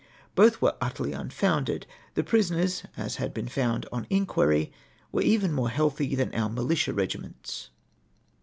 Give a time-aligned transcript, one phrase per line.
[0.33, 1.85] Both were utterly unfounded.
[2.15, 4.71] The prisoners, as had been found on inquiry,
[5.11, 7.69] were even more healthy than our militia regiments.